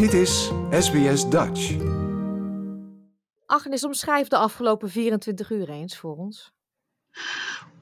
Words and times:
Dit 0.00 0.12
is 0.12 0.50
SBS 0.70 1.28
Dutch. 1.28 1.76
Agnes, 3.46 3.84
omschrijf 3.84 4.28
de 4.28 4.36
afgelopen 4.36 4.88
24 4.88 5.50
uur 5.50 5.68
eens 5.68 5.96
voor 5.96 6.16
ons. 6.16 6.52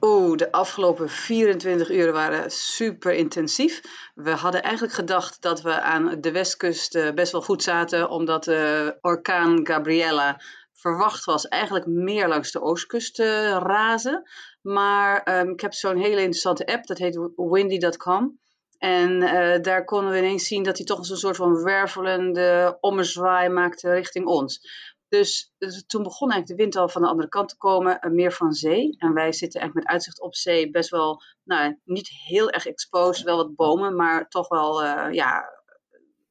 Oeh, 0.01 0.37
de 0.37 0.51
afgelopen 0.51 1.09
24 1.09 1.89
uur 1.89 2.11
waren 2.11 2.51
super 2.51 3.13
intensief. 3.13 3.81
We 4.15 4.31
hadden 4.31 4.63
eigenlijk 4.63 4.93
gedacht 4.93 5.41
dat 5.41 5.61
we 5.61 5.81
aan 5.81 6.21
de 6.21 6.31
westkust 6.31 6.95
eh, 6.95 7.11
best 7.11 7.31
wel 7.31 7.41
goed 7.41 7.63
zaten, 7.63 8.09
omdat 8.09 8.43
de 8.43 8.97
orkaan 9.01 9.67
Gabriella 9.67 10.41
verwacht 10.73 11.25
was 11.25 11.47
eigenlijk 11.47 11.85
meer 11.85 12.27
langs 12.27 12.51
de 12.51 12.61
oostkust 12.61 13.15
te 13.15 13.59
razen. 13.59 14.29
Maar 14.61 15.23
ehm, 15.23 15.49
ik 15.49 15.61
heb 15.61 15.73
zo'n 15.73 15.97
hele 15.97 16.21
interessante 16.21 16.65
app, 16.65 16.85
dat 16.85 16.97
heet 16.97 17.19
windy.com. 17.35 18.39
En 18.79 19.21
eh, 19.21 19.61
daar 19.61 19.85
konden 19.85 20.11
we 20.11 20.17
ineens 20.17 20.47
zien 20.47 20.63
dat 20.63 20.77
hij 20.77 20.85
toch 20.85 20.97
een 20.97 21.17
soort 21.17 21.35
van 21.35 21.63
wervelende 21.63 22.77
ommezwaai 22.79 23.49
maakte 23.49 23.93
richting 23.93 24.25
ons. 24.25 24.61
Dus, 25.09 25.53
dus, 25.57 25.83
toen 25.85 26.03
begon 26.03 26.31
eigenlijk 26.31 26.59
de 26.59 26.63
wind 26.65 26.75
al 26.75 26.89
van 26.89 27.01
de 27.01 27.07
andere 27.07 27.29
kant 27.29 27.49
te 27.49 27.57
komen, 27.57 27.99
meer 28.11 28.31
van 28.31 28.53
zee. 28.53 28.95
En 28.97 29.13
wij 29.13 29.31
zitten 29.31 29.59
eigenlijk 29.59 29.73
met 29.73 29.95
uitzicht 29.95 30.21
op 30.21 30.35
zee 30.35 30.71
best 30.71 30.89
wel, 30.89 31.21
nou, 31.43 31.79
niet 31.83 32.09
heel 32.09 32.49
erg 32.49 32.65
exposed, 32.65 33.25
wel 33.25 33.37
wat 33.37 33.55
bomen, 33.55 33.95
maar 33.95 34.27
toch 34.27 34.47
wel, 34.47 34.83
uh, 34.83 35.07
ja, 35.11 35.49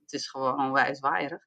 het 0.00 0.12
is 0.12 0.28
gewoon 0.28 0.58
onwijs 0.58 1.00
waaierig. 1.00 1.42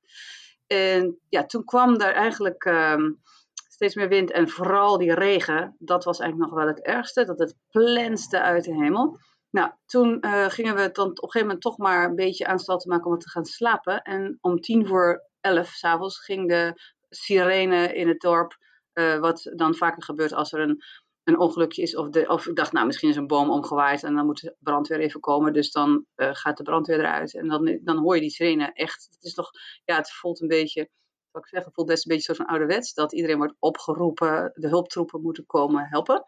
En 0.68 1.20
ja, 1.30 1.46
toen 1.46 1.66
kwam 1.66 1.98
daar 1.98 2.14
eigenlijk 2.14 2.66
um, 2.66 3.22
steeds 3.68 3.96
meer 3.96 4.10
wind 4.10 4.32
en 4.32 4.50
vooral 4.50 4.98
die 4.98 5.14
regen. 5.14 5.76
Dat 5.80 6.04
was 6.04 6.20
eigenlijk 6.20 6.52
nog 6.52 6.60
wel 6.60 6.70
het 6.74 6.82
ergste, 6.82 7.26
dat 7.26 7.40
het 7.40 7.56
plenste 7.70 8.42
uit 8.42 8.64
de 8.64 8.76
hemel. 8.76 9.20
Nou, 9.52 9.72
toen 9.86 10.18
uh, 10.22 10.50
gingen 10.50 10.76
we 10.76 10.90
dan 10.92 11.10
op 11.10 11.16
een 11.16 11.24
gegeven 11.24 11.48
moment 11.48 11.62
toch 11.62 11.78
maar 11.78 12.06
een 12.06 12.16
beetje 12.16 12.46
aanstalten 12.46 12.90
maken 12.90 13.12
om 13.12 13.18
te 13.18 13.30
gaan 13.30 13.46
slapen. 13.46 14.02
En 14.02 14.38
om 14.42 14.60
tien 14.60 14.88
voor 14.88 15.30
elf 15.42 15.68
s'avonds 15.68 16.20
ging 16.20 16.48
de 16.48 16.82
sirene 17.10 17.94
in 17.94 18.08
het 18.08 18.20
dorp, 18.20 18.58
uh, 18.94 19.20
wat 19.20 19.52
dan 19.56 19.76
vaker 19.76 20.04
gebeurt 20.04 20.34
als 20.34 20.54
er 20.54 20.60
een, 20.60 20.84
een 21.24 21.40
ongelukje 21.40 21.82
is. 21.82 21.96
Of, 21.96 22.10
de, 22.10 22.28
of 22.28 22.48
ik 22.48 22.56
dacht, 22.56 22.72
nou, 22.72 22.86
misschien 22.86 23.10
is 23.10 23.16
een 23.16 23.28
boom 23.28 23.50
omgewaaid 23.50 24.04
en 24.04 24.16
dan 24.16 24.26
moet 24.26 24.42
de 24.42 24.56
brandweer 24.60 25.00
even 25.00 25.20
komen. 25.20 25.54
Dus 25.54 25.72
dan 25.72 26.06
uh, 26.16 26.30
gaat 26.34 26.58
de 26.58 26.64
brandweer 26.64 27.00
eruit 27.00 27.36
en 27.36 27.48
dan, 27.48 27.80
dan 27.84 27.98
hoor 27.98 28.16
je 28.16 28.22
die 28.22 28.30
sirene 28.30 28.72
echt. 28.74 29.08
Het 29.12 29.24
is 29.24 29.34
toch, 29.34 29.52
ja, 29.86 29.96
het 29.96 30.12
voelt 30.12 30.42
een 30.42 30.48
beetje, 30.48 30.90
wat 31.32 31.44
ik 31.44 31.50
zeg, 31.50 31.66
het 31.66 31.74
voelt 31.74 31.88
best 31.88 32.06
een 32.06 32.12
beetje 32.16 32.34
soort 32.34 32.38
van 32.38 32.56
ouderwets. 32.56 32.94
Dat 32.94 33.14
iedereen 33.14 33.38
wordt 33.38 33.56
opgeroepen, 33.60 34.52
de 34.56 34.68
hulptroepen 34.68 35.22
moeten 35.22 35.46
komen 35.46 35.88
helpen. 35.90 36.24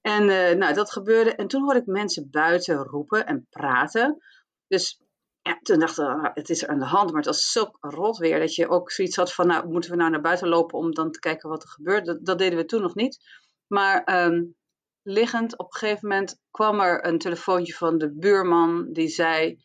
En 0.00 0.22
uh, 0.22 0.50
nou, 0.50 0.74
dat 0.74 0.92
gebeurde. 0.92 1.34
En 1.34 1.46
toen 1.46 1.62
hoorde 1.62 1.80
ik 1.80 1.86
mensen 1.86 2.30
buiten 2.30 2.76
roepen 2.76 3.26
en 3.26 3.46
praten. 3.50 4.22
Dus 4.66 5.00
ja, 5.42 5.58
toen 5.62 5.78
dachten 5.78 6.06
we, 6.06 6.20
nou, 6.20 6.30
het 6.34 6.50
is 6.50 6.66
aan 6.66 6.78
de 6.78 6.84
hand. 6.84 7.06
Maar 7.08 7.16
het 7.16 7.26
was 7.26 7.52
zo 7.52 7.70
rot 7.80 8.16
weer 8.16 8.38
dat 8.38 8.54
je 8.54 8.68
ook 8.68 8.90
zoiets 8.90 9.16
had 9.16 9.34
van, 9.34 9.46
nou, 9.46 9.68
moeten 9.68 9.90
we 9.90 9.96
nou 9.96 10.10
naar 10.10 10.20
buiten 10.20 10.48
lopen 10.48 10.78
om 10.78 10.94
dan 10.94 11.10
te 11.10 11.18
kijken 11.18 11.48
wat 11.48 11.62
er 11.62 11.68
gebeurt? 11.68 12.24
Dat, 12.24 12.38
deden 12.38 12.58
we 12.58 12.64
toen 12.64 12.82
nog 12.82 12.94
niet. 12.94 13.18
Maar 13.66 14.24
um, 14.24 14.56
liggend, 15.02 15.58
op 15.58 15.66
een 15.66 15.78
gegeven 15.78 16.08
moment 16.08 16.40
kwam 16.50 16.80
er 16.80 17.06
een 17.06 17.18
telefoontje 17.18 17.74
van 17.74 17.98
de 17.98 18.12
buurman 18.12 18.92
die 18.92 19.08
zei, 19.08 19.62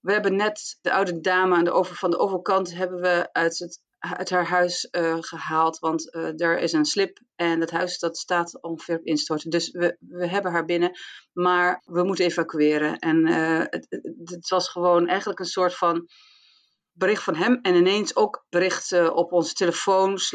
we 0.00 0.12
hebben 0.12 0.36
net 0.36 0.78
de 0.80 0.92
oude 0.92 1.20
dame 1.20 1.56
aan 1.56 1.64
de 1.64 1.72
over, 1.72 1.96
van 1.96 2.10
de 2.10 2.18
overkant 2.18 2.74
hebben 2.74 3.00
we 3.00 3.28
uit 3.32 3.58
het 3.58 3.82
uit 3.98 4.30
haar 4.30 4.46
huis 4.46 4.88
uh, 4.90 5.16
gehaald, 5.20 5.78
want 5.78 6.14
uh, 6.14 6.40
er 6.40 6.58
is 6.58 6.72
een 6.72 6.84
slip 6.84 7.18
en 7.34 7.60
het 7.60 7.70
huis 7.70 7.98
dat 7.98 8.16
staat 8.16 8.62
ongeveer 8.62 8.98
op 8.98 9.04
instorten. 9.04 9.50
Dus 9.50 9.70
we, 9.70 9.96
we 10.00 10.28
hebben 10.28 10.52
haar 10.52 10.64
binnen, 10.64 10.98
maar 11.32 11.82
we 11.84 12.02
moeten 12.02 12.24
evacueren. 12.24 12.98
En 12.98 13.26
uh, 13.26 13.58
het, 13.58 13.86
het, 14.24 14.48
was 14.48 14.68
gewoon 14.68 15.08
eigenlijk 15.08 15.38
een 15.38 15.44
soort 15.44 15.74
van 15.74 16.08
bericht 16.92 17.22
van 17.22 17.34
hem 17.34 17.58
en 17.62 17.74
ineens 17.74 18.16
ook 18.16 18.44
bericht 18.48 18.92
op 19.10 19.32
onze 19.32 19.54
telefoons, 19.54 20.30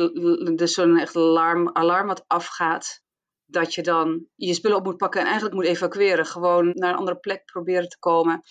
dus 0.56 0.74
zo'n 0.74 0.98
echt 0.98 1.16
alarm, 1.16 1.76
alarm 1.76 2.08
wat 2.08 2.24
afgaat. 2.28 3.02
Dat 3.46 3.74
je 3.74 3.82
dan 3.82 4.26
je 4.36 4.54
spullen 4.54 4.78
op 4.78 4.84
moet 4.84 4.98
pakken 4.98 5.20
en 5.20 5.26
eigenlijk 5.26 5.56
moet 5.56 5.66
evacueren. 5.66 6.26
Gewoon 6.26 6.72
naar 6.74 6.90
een 6.90 6.98
andere 6.98 7.18
plek 7.18 7.46
proberen 7.46 7.90
te 7.90 8.00
komen. 8.00 8.42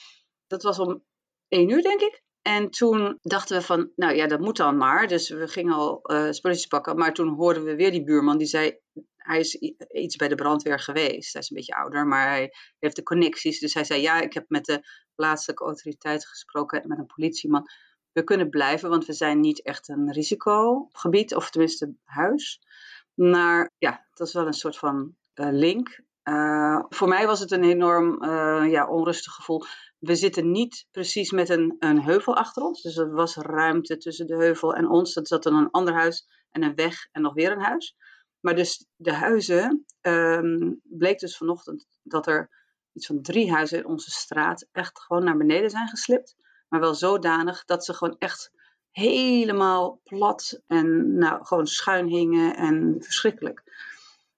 Dat 0.46 0.62
was 0.62 0.78
om 0.78 1.04
één 1.48 1.68
uur, 1.68 1.82
denk 1.82 2.00
ik. 2.00 2.22
En 2.42 2.70
toen 2.70 3.18
dachten 3.22 3.58
we 3.58 3.64
van, 3.64 3.92
nou 3.96 4.14
ja, 4.14 4.26
dat 4.26 4.40
moet 4.40 4.56
dan 4.56 4.76
maar. 4.76 5.08
Dus 5.08 5.28
we 5.28 5.48
gingen 5.48 5.74
al 5.74 6.00
uh, 6.02 6.30
spulletjes 6.30 6.66
pakken. 6.66 6.96
Maar 6.96 7.14
toen 7.14 7.28
hoorden 7.28 7.64
we 7.64 7.74
weer 7.74 7.90
die 7.90 8.04
buurman 8.04 8.38
die 8.38 8.46
zei, 8.46 8.78
hij 9.16 9.38
is 9.38 9.54
iets 9.88 10.16
bij 10.16 10.28
de 10.28 10.34
brandweer 10.34 10.78
geweest. 10.78 11.32
Hij 11.32 11.42
is 11.42 11.50
een 11.50 11.56
beetje 11.56 11.74
ouder, 11.74 12.06
maar 12.06 12.28
hij 12.28 12.52
heeft 12.78 12.96
de 12.96 13.02
connecties. 13.02 13.60
Dus 13.60 13.74
hij 13.74 13.84
zei, 13.84 14.00
ja, 14.00 14.20
ik 14.20 14.32
heb 14.32 14.44
met 14.48 14.64
de 14.64 14.80
plaatselijke 15.14 15.64
autoriteiten 15.64 16.28
gesproken, 16.28 16.88
met 16.88 16.98
een 16.98 17.12
politieman. 17.14 17.66
We 18.12 18.24
kunnen 18.24 18.50
blijven, 18.50 18.90
want 18.90 19.06
we 19.06 19.12
zijn 19.12 19.40
niet 19.40 19.62
echt 19.62 19.88
een 19.88 20.12
risicogebied, 20.12 21.34
of 21.34 21.50
tenminste 21.50 21.94
huis. 22.04 22.60
Maar 23.14 23.70
ja, 23.78 24.06
dat 24.12 24.26
is 24.26 24.34
wel 24.34 24.46
een 24.46 24.52
soort 24.52 24.78
van 24.78 25.16
uh, 25.34 25.48
link. 25.50 26.00
Uh, 26.24 26.84
voor 26.88 27.08
mij 27.08 27.26
was 27.26 27.40
het 27.40 27.50
een 27.50 27.64
enorm 27.64 28.24
uh, 28.24 28.70
ja, 28.70 28.88
onrustig 28.88 29.32
gevoel. 29.32 29.64
We 29.98 30.14
zitten 30.14 30.50
niet 30.50 30.86
precies 30.90 31.30
met 31.30 31.48
een, 31.48 31.76
een 31.78 32.02
heuvel 32.02 32.36
achter 32.36 32.62
ons. 32.62 32.82
Dus 32.82 32.96
er 32.96 33.12
was 33.12 33.36
ruimte 33.36 33.96
tussen 33.96 34.26
de 34.26 34.36
heuvel 34.36 34.74
en 34.74 34.88
ons. 34.88 35.14
Dat 35.14 35.28
zat 35.28 35.42
dan 35.42 35.54
een 35.54 35.70
ander 35.70 35.94
huis 35.94 36.26
en 36.50 36.62
een 36.62 36.74
weg 36.74 37.08
en 37.12 37.22
nog 37.22 37.34
weer 37.34 37.52
een 37.52 37.62
huis. 37.62 37.96
Maar 38.40 38.54
dus 38.54 38.86
de 38.96 39.12
huizen, 39.12 39.84
um, 40.00 40.80
bleek 40.82 41.18
dus 41.18 41.36
vanochtend 41.36 41.86
dat 42.02 42.26
er 42.26 42.50
iets 42.92 43.06
van 43.06 43.22
drie 43.22 43.52
huizen 43.52 43.78
in 43.78 43.86
onze 43.86 44.10
straat 44.10 44.68
echt 44.72 45.00
gewoon 45.00 45.24
naar 45.24 45.36
beneden 45.36 45.70
zijn 45.70 45.88
geslipt. 45.88 46.36
Maar 46.68 46.80
wel 46.80 46.94
zodanig 46.94 47.64
dat 47.64 47.84
ze 47.84 47.94
gewoon 47.94 48.16
echt 48.18 48.50
helemaal 48.90 50.00
plat 50.04 50.60
en 50.66 51.14
nou, 51.14 51.44
gewoon 51.44 51.66
schuin 51.66 52.06
hingen 52.06 52.56
en 52.56 52.96
verschrikkelijk. 52.98 53.62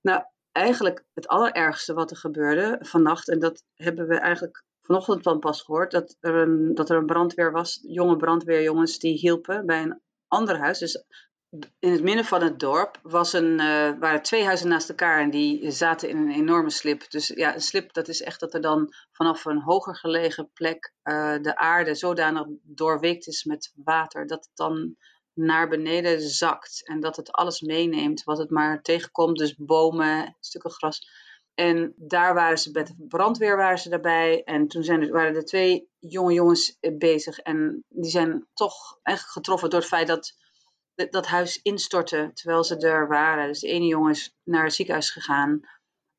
Nou, 0.01 0.25
eigenlijk 0.53 1.05
het 1.15 1.27
allerergste 1.27 1.95
wat 1.95 2.11
er 2.11 2.17
gebeurde 2.17 2.79
vannacht, 2.81 3.29
en 3.29 3.39
dat 3.39 3.65
hebben 3.75 4.09
we 4.09 4.19
eigenlijk 4.19 4.65
vanochtend 4.83 5.25
dan 5.25 5.39
pas 5.39 5.63
gehoord, 5.63 5.91
dat 5.91 6.17
er 6.21 6.35
een, 6.35 6.75
dat 6.75 6.91
er 6.91 6.97
een 6.97 7.07
brandweer 7.07 7.53
was, 7.53 7.81
jonge 7.83 8.17
brandweerjongens 8.17 8.99
die 8.99 9.19
hielpen 9.19 9.67
bij 9.67 9.83
een 9.83 10.01
ander 10.29 10.59
huis. 10.59 10.79
Dus 10.79 11.05
in 11.79 11.93
het 11.93 12.03
midden 12.03 12.25
van 12.25 12.43
het 12.43 12.61
dorp 12.61 12.99
was 13.03 13.33
een, 13.33 13.53
uh, 13.53 13.99
waren 13.99 14.23
twee 14.23 14.45
huizen 14.45 14.69
naast 14.69 14.89
elkaar 14.89 15.21
en 15.21 15.31
die 15.31 15.71
zaten 15.71 16.09
in 16.09 16.17
een 16.17 16.31
enorme 16.31 16.71
slip. 16.71 17.11
Dus 17.11 17.29
ja, 17.29 17.55
een 17.55 17.61
slip 17.61 17.93
dat 17.93 18.09
is 18.09 18.23
echt 18.23 18.41
dat 18.41 18.55
er 18.55 18.61
dan 18.61 18.95
vanaf 19.13 19.45
een 19.45 19.63
hoger 19.63 19.97
gelegen 19.97 20.51
plek 20.53 20.93
uh, 21.05 21.37
de 21.43 21.57
aarde 21.57 21.95
zodanig 21.95 22.47
doorweekt 22.63 23.27
is 23.27 23.45
met 23.45 23.73
water 23.85 24.27
dat 24.27 24.45
het 24.45 24.57
dan 24.57 24.97
naar 25.35 25.69
beneden 25.69 26.21
zakt 26.21 26.87
en 26.87 27.01
dat 27.01 27.17
het 27.17 27.33
alles 27.33 27.61
meeneemt 27.61 28.25
wat 28.25 28.39
het 28.39 28.51
maar 28.51 28.83
tegenkomt. 28.83 29.39
Dus 29.39 29.55
bomen, 29.57 30.37
stukken 30.41 30.71
gras. 30.71 31.09
En 31.55 31.93
daar 31.97 32.35
waren 32.35 32.59
ze 32.59 32.71
met 32.71 32.87
de 32.87 33.07
brandweer 33.09 33.57
waren 33.57 33.79
ze 33.79 33.89
daarbij. 33.89 34.43
En 34.45 34.69
toen 34.69 34.83
zijn 34.83 35.03
er, 35.03 35.13
waren 35.13 35.35
er 35.35 35.45
twee 35.45 35.89
jonge 35.99 36.33
jongens 36.33 36.79
bezig. 36.81 37.39
En 37.39 37.85
die 37.89 38.11
zijn 38.11 38.47
toch 38.55 38.99
echt 39.03 39.31
getroffen 39.31 39.71
door 39.71 39.81
het 39.81 39.89
feit 39.89 40.07
dat 40.07 40.35
dat 40.95 41.27
huis 41.27 41.63
instortte 41.63 42.31
terwijl 42.35 42.65
ze 42.65 42.77
er 42.77 43.09
waren. 43.09 43.47
Dus 43.47 43.61
de 43.61 43.69
ene 43.69 43.87
jongen 43.87 44.11
is 44.11 44.37
naar 44.43 44.65
het 44.65 44.75
ziekenhuis 44.75 45.11
gegaan. 45.11 45.61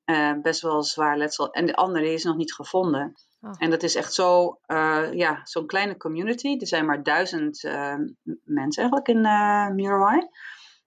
Uh, 0.05 0.33
best 0.41 0.61
wel 0.61 0.83
zwaar 0.83 1.17
letsel. 1.17 1.51
En 1.51 1.65
de 1.65 1.75
andere 1.75 2.13
is 2.13 2.23
nog 2.23 2.35
niet 2.35 2.53
gevonden. 2.53 3.13
Oh. 3.43 3.51
En 3.57 3.69
dat 3.69 3.83
is 3.83 3.95
echt 3.95 4.13
zo, 4.13 4.59
uh, 4.67 5.13
ja, 5.13 5.41
zo'n 5.43 5.65
kleine 5.65 5.97
community. 5.97 6.57
Er 6.59 6.67
zijn 6.67 6.85
maar 6.85 7.03
duizend 7.03 7.63
uh, 7.63 7.95
mensen 8.43 8.81
eigenlijk 8.81 9.07
in 9.07 9.25
uh, 9.25 9.69
Mirawai. 9.69 10.27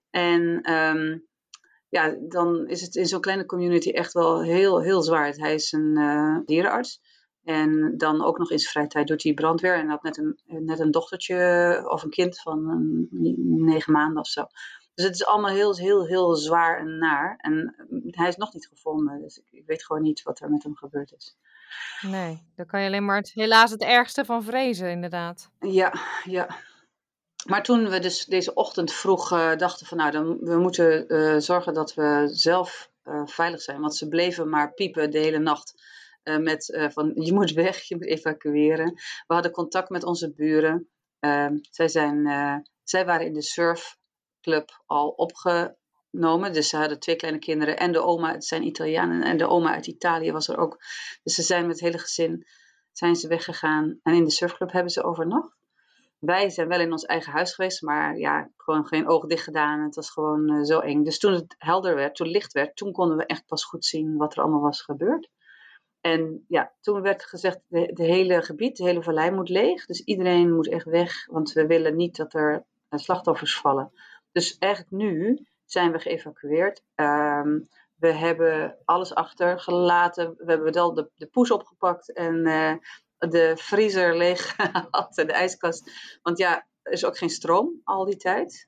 En 0.09 0.71
um, 0.73 1.27
ja, 1.89 2.15
dan 2.27 2.67
is 2.67 2.81
het 2.81 2.95
in 2.95 3.05
zo'n 3.05 3.21
kleine 3.21 3.45
community 3.45 3.89
echt 3.89 4.13
wel 4.13 4.41
heel, 4.41 4.81
heel 4.81 5.01
zwaar. 5.01 5.33
Hij 5.33 5.53
is 5.53 5.71
een 5.71 6.43
dierenarts. 6.45 7.01
En 7.43 7.97
dan 7.97 8.23
ook 8.23 8.37
nog 8.37 8.51
in 8.51 8.59
zijn 8.59 8.71
vrije 8.71 8.87
tijd 8.87 9.07
doet 9.07 9.23
hij 9.23 9.33
brandweer. 9.33 9.75
En 9.75 9.89
had 9.89 10.03
net 10.03 10.17
een, 10.17 10.39
net 10.45 10.79
een 10.79 10.91
dochtertje 10.91 11.85
of 11.89 12.03
een 12.03 12.09
kind 12.09 12.41
van 12.41 12.69
een, 12.69 13.07
negen 13.65 13.93
maanden 13.93 14.19
of 14.19 14.27
zo. 14.27 14.45
Dus 14.93 15.05
het 15.05 15.15
is 15.15 15.25
allemaal 15.25 15.51
heel, 15.53 15.77
heel, 15.77 16.05
heel 16.07 16.35
zwaar 16.35 16.79
en 16.79 16.97
naar. 16.97 17.35
En 17.37 17.75
hij 18.05 18.27
is 18.27 18.35
nog 18.35 18.53
niet 18.53 18.67
gevonden. 18.67 19.21
Dus 19.21 19.41
ik 19.49 19.63
weet 19.65 19.85
gewoon 19.85 20.01
niet 20.01 20.23
wat 20.23 20.39
er 20.39 20.49
met 20.49 20.63
hem 20.63 20.75
gebeurd 20.75 21.13
is. 21.13 21.37
Nee, 22.01 22.43
daar 22.55 22.65
kan 22.65 22.81
je 22.81 22.87
alleen 22.87 23.05
maar 23.05 23.17
het, 23.17 23.31
helaas 23.33 23.71
het 23.71 23.81
ergste 23.81 24.25
van 24.25 24.43
vrezen, 24.43 24.89
inderdaad. 24.89 25.49
Ja, 25.59 25.93
ja. 26.23 26.47
Maar 27.45 27.63
toen 27.63 27.89
we 27.89 27.99
dus 27.99 28.25
deze 28.25 28.53
ochtend 28.53 28.93
vroeg 28.93 29.31
uh, 29.31 29.55
dachten 29.55 29.85
van 29.85 29.97
nou, 29.97 30.11
dan, 30.11 30.37
we 30.39 30.57
moeten 30.57 31.05
uh, 31.07 31.37
zorgen 31.37 31.73
dat 31.73 31.93
we 31.93 32.29
zelf 32.31 32.91
uh, 33.03 33.21
veilig 33.25 33.61
zijn. 33.61 33.81
Want 33.81 33.95
ze 33.95 34.07
bleven 34.07 34.49
maar 34.49 34.73
piepen 34.73 35.11
de 35.11 35.19
hele 35.19 35.39
nacht 35.39 35.95
met 36.39 36.89
van 36.93 37.11
je 37.15 37.33
moet 37.33 37.51
weg, 37.51 37.81
je 37.81 37.95
moet 37.95 38.05
evacueren. 38.05 38.93
We 39.27 39.33
hadden 39.33 39.51
contact 39.51 39.89
met 39.89 40.03
onze 40.03 40.33
buren. 40.33 40.89
Ehm, 41.19 41.57
zij, 41.61 41.87
zijn, 41.87 42.27
zij 42.83 43.05
waren 43.05 43.25
in 43.25 43.33
de 43.33 43.41
surfclub 43.41 44.81
al 44.85 45.09
opge, 45.09 45.76
Dus 46.11 46.69
ze 46.69 46.77
hadden 46.77 46.99
twee 46.99 47.15
kleine 47.15 47.39
kinderen 47.39 47.77
en 47.77 47.91
de 47.91 48.01
oma, 48.01 48.31
het 48.31 48.45
zijn 48.45 48.65
Italianen, 48.65 49.23
en 49.23 49.37
de 49.37 49.47
oma 49.47 49.73
uit 49.73 49.87
Italië 49.87 50.31
was 50.31 50.47
er 50.47 50.57
ook. 50.57 50.77
Dus 51.23 51.35
ze 51.35 51.41
zijn 51.41 51.61
met 51.67 51.71
het 51.71 51.85
hele 51.85 51.99
gezin 51.99 52.45
zijn 52.97 53.15
ze 53.15 53.27
weggegaan. 53.27 53.99
En 54.03 54.13
in 54.13 54.23
de 54.23 54.31
surfclub 54.31 54.71
hebben 54.71 54.91
ze 54.91 55.03
overnacht. 55.03 55.55
Wij 56.19 56.49
zijn 56.49 56.67
wel 56.67 56.79
in 56.79 56.91
ons 56.91 57.05
eigen 57.05 57.31
huis 57.31 57.53
geweest, 57.53 57.81
maar 57.81 58.17
ja, 58.17 58.49
gewoon 58.57 58.85
geen 58.85 59.07
oog 59.07 59.25
dicht 59.25 59.43
gedaan. 59.43 59.83
Het 59.83 59.95
was 59.95 60.11
gewoon 60.11 60.49
eh, 60.49 60.63
zo 60.63 60.79
eng. 60.79 61.03
Dus 61.03 61.19
toen 61.19 61.33
het 61.33 61.55
helder 61.57 61.95
werd, 61.95 62.15
toen 62.15 62.27
licht 62.27 62.51
werd, 62.53 62.75
toen 62.75 62.91
konden 62.91 63.17
we 63.17 63.25
echt 63.25 63.45
pas 63.45 63.65
goed 63.65 63.85
zien 63.85 64.17
wat 64.17 64.35
er 64.35 64.41
allemaal 64.41 64.61
was 64.61 64.81
gebeurd. 64.81 65.29
En 66.01 66.45
ja, 66.47 66.73
toen 66.81 67.01
werd 67.01 67.23
gezegd, 67.23 67.59
de 67.69 68.03
hele 68.03 68.41
gebied, 68.41 68.77
de 68.77 68.83
hele 68.83 69.03
vallei 69.03 69.31
moet 69.31 69.49
leeg. 69.49 69.85
Dus 69.85 70.03
iedereen 70.03 70.55
moet 70.55 70.69
echt 70.69 70.85
weg, 70.85 71.25
want 71.25 71.51
we 71.51 71.65
willen 71.67 71.95
niet 71.95 72.15
dat 72.15 72.33
er 72.33 72.65
eh, 72.89 72.99
slachtoffers 72.99 73.57
vallen. 73.57 73.91
Dus 74.31 74.57
eigenlijk 74.57 74.91
nu 74.91 75.45
zijn 75.71 75.91
we 75.91 75.99
geëvacueerd. 75.99 76.83
Ehm, 76.95 77.59
we 77.95 78.11
hebben 78.11 78.77
alles 78.85 79.13
achtergelaten. 79.13 80.33
We 80.37 80.51
hebben 80.51 80.73
wel 80.73 80.93
de, 80.93 81.09
de 81.15 81.27
poes 81.27 81.51
opgepakt 81.51 82.13
en 82.13 82.35
uh, 82.45 82.73
de 83.17 83.53
vriezer 83.55 84.17
leeg 84.17 84.55
gehad 84.55 85.17
en 85.17 85.27
de 85.27 85.33
ijskast. 85.33 85.91
Want 86.21 86.37
ja, 86.37 86.67
er 86.81 86.91
is 86.91 87.05
ook 87.05 87.17
geen 87.17 87.29
stroom 87.29 87.81
al 87.83 88.05
die 88.05 88.17
tijd. 88.17 88.67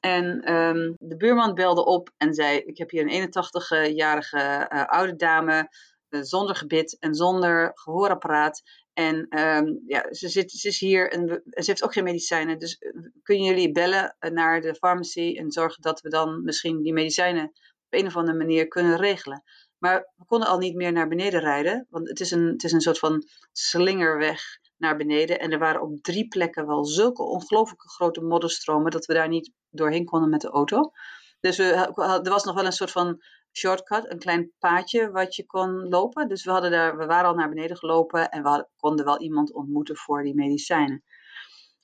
En 0.00 0.52
um, 0.52 0.94
de 0.98 1.16
buurman 1.16 1.54
belde 1.54 1.84
op 1.84 2.10
en 2.16 2.34
zei: 2.34 2.58
Ik 2.58 2.78
heb 2.78 2.90
hier 2.90 3.12
een 3.12 3.28
81-jarige 3.28 4.70
uh, 4.72 4.84
oude 4.84 5.16
dame 5.16 5.68
zonder 6.10 6.56
gebit 6.56 6.96
en 6.98 7.14
zonder 7.14 7.70
gehoorapparaat. 7.74 8.62
En 8.92 9.38
um, 9.38 9.82
ja, 9.86 10.14
ze, 10.14 10.28
zit, 10.28 10.50
ze 10.50 10.68
is 10.68 10.78
hier 10.78 11.12
en 11.12 11.42
ze 11.44 11.64
heeft 11.64 11.84
ook 11.84 11.92
geen 11.92 12.04
medicijnen. 12.04 12.58
Dus 12.58 12.76
uh, 12.80 13.02
kunnen 13.22 13.44
jullie 13.44 13.72
bellen 13.72 14.16
naar 14.18 14.60
de 14.60 14.74
pharmacy 14.74 15.36
en 15.38 15.50
zorgen 15.50 15.82
dat 15.82 16.00
we 16.00 16.08
dan 16.08 16.44
misschien 16.44 16.82
die 16.82 16.92
medicijnen 16.92 17.44
op 17.44 17.98
een 17.98 18.06
of 18.06 18.16
andere 18.16 18.38
manier 18.38 18.68
kunnen 18.68 18.96
regelen? 18.96 19.42
Maar 19.78 20.12
we 20.16 20.24
konden 20.24 20.48
al 20.48 20.58
niet 20.58 20.74
meer 20.74 20.92
naar 20.92 21.08
beneden 21.08 21.40
rijden, 21.40 21.86
want 21.90 22.08
het 22.08 22.20
is 22.20 22.30
een, 22.30 22.46
het 22.46 22.64
is 22.64 22.72
een 22.72 22.80
soort 22.80 22.98
van 22.98 23.24
slingerweg 23.52 24.40
naar 24.76 24.96
beneden. 24.96 25.38
En 25.40 25.50
er 25.52 25.58
waren 25.58 25.80
op 25.80 26.02
drie 26.02 26.28
plekken 26.28 26.66
wel 26.66 26.84
zulke 26.84 27.22
ongelooflijke 27.22 27.88
grote 27.88 28.20
modderstromen 28.20 28.90
dat 28.90 29.06
we 29.06 29.14
daar 29.14 29.28
niet 29.28 29.52
doorheen 29.70 30.04
konden 30.04 30.30
met 30.30 30.40
de 30.40 30.48
auto. 30.48 30.90
Dus 31.40 31.56
we, 31.56 31.64
er 32.24 32.30
was 32.30 32.44
nog 32.44 32.54
wel 32.54 32.66
een 32.66 32.72
soort 32.72 32.90
van 32.90 33.22
shortcut, 33.52 34.10
een 34.10 34.18
klein 34.18 34.52
paadje 34.58 35.10
wat 35.10 35.36
je 35.36 35.46
kon 35.46 35.88
lopen. 35.88 36.28
Dus 36.28 36.44
we, 36.44 36.50
hadden 36.50 36.70
daar, 36.70 36.96
we 36.96 37.06
waren 37.06 37.28
al 37.28 37.34
naar 37.34 37.48
beneden 37.48 37.76
gelopen 37.76 38.30
en 38.30 38.42
we 38.42 38.66
konden 38.76 39.04
wel 39.04 39.20
iemand 39.20 39.52
ontmoeten 39.52 39.96
voor 39.96 40.22
die 40.22 40.34
medicijnen. 40.34 41.04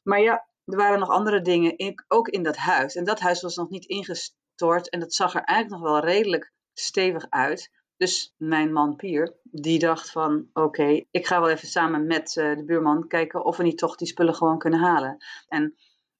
Maar 0.03 0.21
ja, 0.21 0.49
er 0.65 0.77
waren 0.77 0.99
nog 0.99 1.09
andere 1.09 1.41
dingen, 1.41 1.77
in, 1.77 2.05
ook 2.09 2.29
in 2.29 2.43
dat 2.43 2.57
huis. 2.57 2.95
En 2.95 3.05
dat 3.05 3.21
huis 3.21 3.43
was 3.43 3.57
nog 3.57 3.71
niet 3.71 3.85
ingestort 3.85 4.91
en 4.91 5.01
dat 5.01 5.15
zag 5.15 5.35
er 5.35 5.43
eigenlijk 5.43 5.83
nog 5.83 5.93
wel 5.93 6.05
redelijk 6.11 6.53
stevig 6.73 7.27
uit. 7.31 7.71
Dus 7.97 8.35
mijn 8.37 8.73
man 8.73 8.97
Pier, 8.97 9.37
die 9.43 9.79
dacht 9.79 10.11
van 10.11 10.49
oké, 10.53 11.05
ik 11.11 11.27
ga 11.27 11.41
wel 11.41 11.51
even 11.51 11.69
samen 11.69 12.07
met 12.07 12.37
uh, 12.37 12.57
de 12.57 12.65
buurman 12.65 13.07
kijken 13.09 13.45
of 13.45 13.57
we 13.57 13.63
niet 13.63 13.79
toch 13.79 13.97
die 13.97 14.07
spullen 14.07 14.35
gewoon 14.35 14.59
kunnen 14.59 14.81
halen. 14.81 15.25
En 15.49 15.75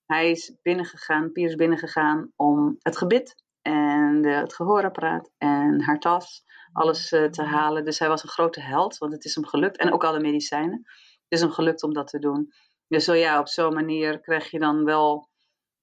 hij 0.07 0.31
is 0.31 0.57
binnengegaan, 0.63 1.33
Pier 1.33 1.49
is 1.49 1.55
binnengegaan 1.55 2.33
om 2.37 2.77
het 2.79 2.97
gebit 2.97 3.44
en 3.65 4.27
het 4.27 4.55
gehoorapparaat 4.55 5.31
en 5.39 5.83
haar 5.83 5.99
tas, 5.99 6.45
alles 6.73 7.13
uh, 7.13 7.25
te 7.25 7.43
halen. 7.43 7.85
Dus 7.85 7.99
hij 7.99 8.09
was 8.09 8.23
een 8.23 8.29
grote 8.29 8.61
held, 8.61 8.99
want 8.99 9.13
het 9.13 9.25
is 9.25 9.35
hem 9.35 9.47
gelukt. 9.47 9.77
En 9.77 9.93
ook 9.93 10.05
alle 10.05 10.21
medicijnen. 10.21 10.83
Het 10.85 11.27
is 11.29 11.41
hem 11.41 11.51
gelukt 11.51 11.83
om 11.83 11.93
dat 11.93 12.07
te 12.09 12.19
doen. 12.19 12.53
Dus 12.89 13.05
zo 13.05 13.13
ja, 13.13 13.39
op 13.39 13.49
zo'n 13.49 13.75
manier 13.75 14.21
krijg 14.21 14.51
je 14.51 14.59
dan 14.59 14.85
wel 14.85 15.31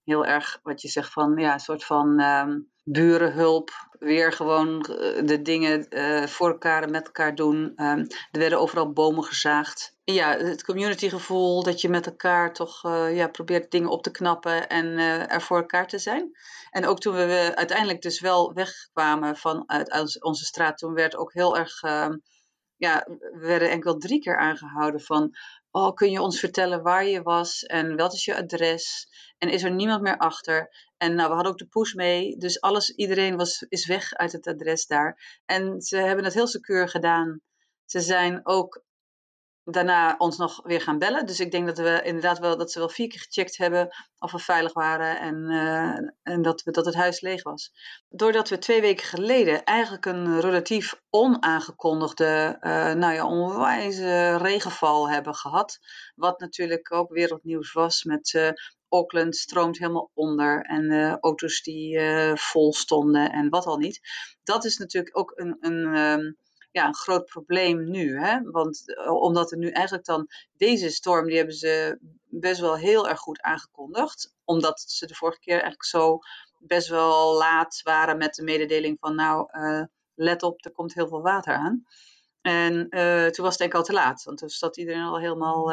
heel 0.04 0.26
erg 0.26 0.60
wat 0.64 0.82
je 0.82 0.88
zegt 0.88 1.14
van 1.14 1.38
ja, 1.38 1.54
een 1.54 1.60
soort 1.60 1.86
van 1.86 2.20
um, 2.20 2.71
burenhulp. 2.84 3.70
Weer 4.00 4.32
gewoon 4.34 4.80
de 5.26 5.40
dingen 5.42 5.86
uh, 5.90 6.26
voor 6.26 6.50
elkaar 6.50 6.90
met 6.90 7.06
elkaar 7.06 7.36
doen. 7.36 7.56
Um, 7.56 8.08
er 8.32 8.40
werden 8.40 8.60
overal 8.60 8.92
bomen 8.92 9.24
gezaagd. 9.24 9.96
Ja, 10.04 10.38
het 10.38 10.64
communitygevoel 10.64 11.64
dat 11.64 11.82
je 11.82 11.90
met 11.90 12.06
elkaar 12.06 12.54
toch 12.54 12.86
uh, 12.86 13.16
ja, 13.16 13.28
probeert 13.28 13.72
dingen 13.72 13.90
op 13.90 14.04
te 14.04 14.12
knappen 14.12 14.70
en 14.70 14.98
er 15.30 15.42
voor 15.42 15.58
elkaar 15.58 15.88
te 15.88 16.00
zijn. 16.00 16.32
En 16.70 16.86
ook 16.86 17.00
toen 17.00 17.14
we 17.14 17.52
uiteindelijk 17.56 18.02
dus 18.02 18.20
wel 18.20 18.54
wegkwamen 18.54 19.38
vanuit 19.38 20.24
onze 20.24 20.46
straat, 20.46 20.78
toen 20.78 20.94
werd 20.94 21.16
ook 21.16 21.34
heel 21.34 21.58
erg, 21.58 21.84
uh, 21.84 22.10
ja, 22.76 23.04
we 23.08 23.46
werden 23.48 23.70
enkel 23.70 23.98
drie 23.98 24.20
keer 24.20 24.38
aangehouden 24.38 25.02
van, 25.02 25.36
oh, 25.72 25.94
kun 25.94 26.12
je 26.12 26.22
ons 26.22 26.40
vertellen 26.40 26.82
waar 26.82 27.06
je 27.06 27.22
was 27.22 27.64
en 27.64 27.96
wat 27.96 28.14
is 28.14 28.26
je 28.26 28.36
adres? 28.36 29.08
En 29.38 29.50
is 29.50 29.64
er 29.64 29.72
niemand 29.72 30.02
meer 30.02 30.18
achter? 30.18 30.70
En 30.98 31.16
nou, 31.16 31.28
we 31.28 31.34
hadden 31.34 31.52
ook 31.52 31.58
de 31.58 31.68
poes 31.68 31.94
mee, 31.94 32.38
dus 32.38 32.62
alles, 32.62 32.90
iedereen 32.90 33.38
was, 33.38 33.66
is 33.70 33.88
weg 33.88 34.14
uit 34.14 34.32
het 34.32 34.48
adres 34.48 34.86
daar. 34.86 35.40
En 35.46 35.82
ze 35.82 35.98
hebben 35.98 36.26
het 36.26 36.34
heel 36.34 36.48
secuur 36.48 36.90
gedaan. 36.90 37.42
Ze 37.86 38.00
zijn 38.00 38.40
ook 38.44 38.84
daarna 39.64 40.16
ons 40.18 40.38
nog 40.38 40.62
weer 40.64 40.82
gaan 40.82 40.98
bellen. 40.98 41.26
Dus 41.26 41.40
ik 41.40 41.52
denk 41.52 41.66
dat 41.68 41.78
we 41.78 42.02
inderdaad 42.04 42.40
wel 42.40 42.58
dat 42.58 42.72
ze 42.72 42.80
wel 42.80 42.90
vier 42.90 43.08
keer 43.08 43.20
gecheckt 43.20 43.58
hebben 43.58 43.90
of 44.20 44.32
we 44.32 44.40
veilig 44.40 44.74
waren 44.74 45.20
en, 45.20 45.52
uh, 45.52 46.10
en 46.24 46.42
dat, 46.42 46.64
we, 46.64 46.72
dat 46.72 46.86
het 46.86 46.96
huis 46.96 47.22
leeg 47.22 47.44
was. 47.44 47.72
Doordat 48.10 48.50
we 48.50 48.58
twee 48.58 48.82
weken 48.82 49.06
geleden 49.06 49.64
eigenlijk 49.64 50.06
een 50.06 50.40
relatief 50.40 51.02
onaangekondigde, 51.10 52.58
uh, 52.62 52.94
nou 52.94 53.14
ja, 53.14 53.28
onwijze 53.28 54.38
regenval 54.38 55.10
hebben 55.10 55.36
gehad. 55.36 55.80
Wat 56.16 56.40
natuurlijk 56.40 56.94
ook 56.94 57.12
wereldnieuws 57.12 57.74
was 57.74 58.04
met 58.04 58.34
uh, 58.34 58.50
Auckland 58.90 59.36
stroomt 59.36 59.78
helemaal 59.78 60.12
onder 60.14 60.62
en 60.62 61.18
auto's 61.20 61.62
die 61.62 62.00
vol 62.34 62.74
stonden 62.74 63.32
en 63.32 63.50
wat 63.50 63.66
al 63.66 63.78
niet. 63.78 64.00
Dat 64.44 64.66
is 64.66 64.78
natuurlijk 64.78 65.18
ook 65.18 65.32
een, 65.36 65.58
een 65.60 65.98
um, 65.98 66.38
ja, 66.72 66.88
een 66.88 66.96
groot 66.96 67.26
probleem 67.26 67.90
nu. 67.90 68.20
Hè? 68.20 68.42
Want 68.42 68.84
uh, 68.86 69.22
omdat 69.22 69.52
er 69.52 69.58
nu 69.58 69.70
eigenlijk 69.70 70.06
dan 70.06 70.28
deze 70.58 70.90
storm, 70.90 71.26
die 71.26 71.38
hebben 71.38 71.56
ze 71.56 71.98
best 72.26 72.60
wel 72.60 72.78
heel 72.78 73.10
erg 73.10 73.20
goed 73.20 73.42
aangekondigd. 73.42 74.34
Omdat 74.44 74.82
ze 74.82 75.08
de 75.08 75.16
vorige 75.16 75.40
keer 75.40 75.54
eigenlijk 75.54 75.86
zo 75.86 76.20
best 76.60 76.88
wel 76.88 77.38
laat 77.38 77.82
waren 77.84 78.18
met 78.18 78.36
de 78.36 78.44
mededeling 78.44 78.98
van 79.00 79.16
nou, 79.16 79.48
uh, 79.52 79.84
let 80.16 80.44
op, 80.44 80.66
er 80.66 80.72
komt 80.72 80.94
heel 80.94 81.08
veel 81.08 81.22
water 81.22 81.54
aan. 81.54 81.86
En 82.42 82.74
uh, 82.90 83.28
toen 83.28 83.46
was 83.46 83.50
het 83.50 83.58
denk 83.58 83.72
ik 83.72 83.78
al 83.78 83.84
te 83.84 83.94
laat, 83.94 84.24
want 84.24 84.38
toen 84.38 84.50
zat 84.50 84.78
iedereen 84.78 85.04
al 85.04 85.20
helemaal 85.20 85.66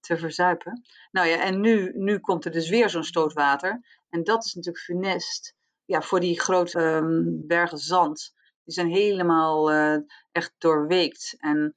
te 0.00 0.16
verzuipen. 0.16 0.82
Nou 1.10 1.28
ja, 1.28 1.40
en 1.40 1.60
nu, 1.60 1.92
nu 1.94 2.18
komt 2.18 2.44
er 2.44 2.50
dus 2.50 2.68
weer 2.68 2.90
zo'n 2.90 3.04
stoot 3.04 3.32
water. 3.32 4.02
En 4.10 4.24
dat 4.24 4.44
is 4.44 4.54
natuurlijk 4.54 4.84
funest 4.84 5.54
ja, 5.84 6.02
voor 6.02 6.20
die 6.20 6.40
grote 6.40 6.80
um, 6.80 7.46
bergen 7.46 7.78
zand 7.78 8.34
die 8.64 8.74
zijn 8.74 8.88
helemaal 8.88 9.72
uh, 9.72 9.96
echt 10.32 10.54
doorweekt. 10.58 11.36
En 11.38 11.74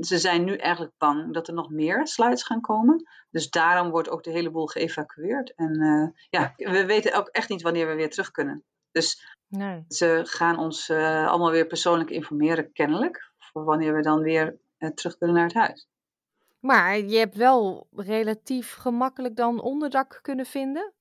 ze 0.00 0.18
zijn 0.18 0.44
nu 0.44 0.56
eigenlijk 0.56 0.94
bang 0.98 1.34
dat 1.34 1.48
er 1.48 1.54
nog 1.54 1.70
meer 1.70 2.06
sluits 2.06 2.42
gaan 2.42 2.60
komen. 2.60 3.08
Dus 3.30 3.50
daarom 3.50 3.90
wordt 3.90 4.08
ook 4.08 4.22
de 4.22 4.30
hele 4.30 4.50
boel 4.50 4.66
geëvacueerd. 4.66 5.54
En 5.54 5.82
uh, 5.82 6.08
ja, 6.30 6.52
we 6.56 6.86
weten 6.86 7.14
ook 7.14 7.28
echt 7.28 7.48
niet 7.48 7.62
wanneer 7.62 7.86
we 7.86 7.94
weer 7.94 8.10
terug 8.10 8.30
kunnen. 8.30 8.64
Dus 8.90 9.36
nee. 9.48 9.84
ze 9.88 10.20
gaan 10.24 10.58
ons 10.58 10.88
uh, 10.88 11.28
allemaal 11.28 11.50
weer 11.50 11.66
persoonlijk 11.66 12.10
informeren, 12.10 12.72
kennelijk. 12.72 13.30
Voor 13.38 13.64
wanneer 13.64 13.94
we 13.94 14.02
dan 14.02 14.20
weer 14.20 14.56
terug 14.94 15.18
kunnen 15.18 15.36
naar 15.36 15.46
het 15.46 15.54
huis. 15.54 15.88
Maar 16.60 16.98
je 16.98 17.18
hebt 17.18 17.36
wel 17.36 17.86
relatief 17.96 18.74
gemakkelijk 18.74 19.36
dan 19.36 19.60
onderdak 19.60 20.18
kunnen 20.22 20.46
vinden? 20.46 20.92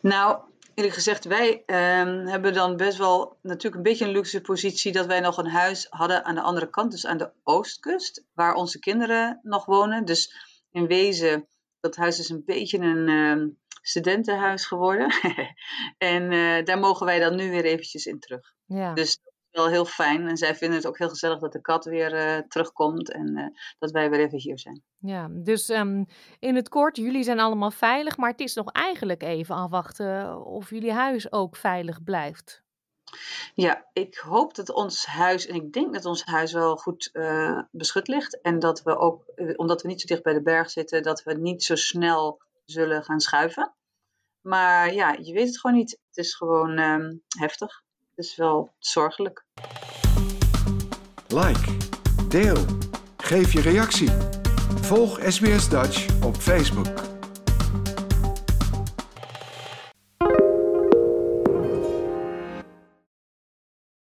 Nou, 0.00 0.40
eerlijk 0.80 0.98
gezegd, 0.98 1.24
wij 1.24 1.62
um, 1.66 2.26
hebben 2.26 2.52
dan 2.52 2.76
best 2.76 2.98
wel 2.98 3.38
natuurlijk 3.42 3.74
een 3.74 3.82
beetje 3.82 4.04
een 4.04 4.10
luxe 4.10 4.40
positie 4.40 4.92
dat 4.92 5.06
wij 5.06 5.20
nog 5.20 5.36
een 5.36 5.50
huis 5.50 5.86
hadden 5.90 6.24
aan 6.24 6.34
de 6.34 6.40
andere 6.40 6.70
kant, 6.70 6.90
dus 6.90 7.06
aan 7.06 7.18
de 7.18 7.30
oostkust, 7.42 8.24
waar 8.32 8.54
onze 8.54 8.78
kinderen 8.78 9.40
nog 9.42 9.64
wonen. 9.64 10.04
Dus 10.04 10.34
in 10.70 10.86
wezen, 10.86 11.48
dat 11.80 11.96
huis 11.96 12.18
is 12.18 12.28
een 12.28 12.42
beetje 12.44 12.78
een 12.78 13.08
um, 13.08 13.58
studentenhuis 13.82 14.66
geworden. 14.66 15.14
en 15.98 16.32
uh, 16.32 16.64
daar 16.64 16.78
mogen 16.78 17.06
wij 17.06 17.18
dan 17.18 17.36
nu 17.36 17.50
weer 17.50 17.64
eventjes 17.64 18.06
in 18.06 18.20
terug. 18.20 18.54
Ja. 18.64 18.94
Dus 18.94 19.18
wel 19.50 19.68
heel 19.68 19.84
fijn. 19.84 20.28
En 20.28 20.36
zij 20.36 20.54
vinden 20.54 20.76
het 20.76 20.86
ook 20.86 20.98
heel 20.98 21.08
gezellig 21.08 21.38
dat 21.38 21.52
de 21.52 21.60
kat 21.60 21.84
weer 21.84 22.14
uh, 22.14 22.38
terugkomt 22.48 23.12
en 23.12 23.38
uh, 23.38 23.46
dat 23.78 23.90
wij 23.90 24.10
weer 24.10 24.20
even 24.20 24.38
hier 24.38 24.58
zijn. 24.58 24.82
Ja, 24.98 25.28
dus 25.30 25.68
um, 25.68 26.06
in 26.38 26.54
het 26.54 26.68
kort, 26.68 26.96
jullie 26.96 27.22
zijn 27.22 27.40
allemaal 27.40 27.70
veilig, 27.70 28.16
maar 28.16 28.30
het 28.30 28.40
is 28.40 28.54
nog 28.54 28.72
eigenlijk 28.72 29.22
even 29.22 29.54
afwachten 29.54 30.44
of 30.44 30.70
jullie 30.70 30.92
huis 30.92 31.32
ook 31.32 31.56
veilig 31.56 32.02
blijft. 32.02 32.62
Ja, 33.54 33.86
ik 33.92 34.16
hoop 34.16 34.54
dat 34.54 34.70
ons 34.70 35.06
huis, 35.06 35.46
en 35.46 35.54
ik 35.54 35.72
denk 35.72 35.92
dat 35.92 36.04
ons 36.04 36.24
huis 36.24 36.52
wel 36.52 36.76
goed 36.76 37.10
uh, 37.12 37.62
beschut 37.70 38.08
ligt. 38.08 38.40
En 38.40 38.58
dat 38.58 38.82
we 38.82 38.98
ook, 38.98 39.24
omdat 39.56 39.82
we 39.82 39.88
niet 39.88 40.00
zo 40.00 40.06
dicht 40.06 40.22
bij 40.22 40.32
de 40.32 40.42
berg 40.42 40.70
zitten, 40.70 41.02
dat 41.02 41.22
we 41.22 41.34
niet 41.34 41.62
zo 41.62 41.74
snel 41.74 42.42
zullen 42.64 43.04
gaan 43.04 43.20
schuiven. 43.20 43.74
Maar 44.40 44.92
ja, 44.92 45.16
je 45.20 45.32
weet 45.32 45.46
het 45.46 45.60
gewoon 45.60 45.76
niet. 45.76 45.90
Het 45.90 46.16
is 46.16 46.34
gewoon 46.34 46.78
uh, 46.78 47.08
heftig. 47.38 47.82
Is 48.20 48.36
wel 48.36 48.72
zorgelijk. 48.78 49.44
Like, 51.28 51.76
deel, 52.28 52.56
geef 53.16 53.52
je 53.52 53.60
reactie. 53.60 54.10
Volg 54.80 55.20
SBS 55.28 55.68
Dutch 55.68 56.22
op 56.24 56.36
Facebook. 56.36 57.09